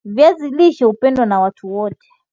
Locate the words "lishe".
0.49-0.85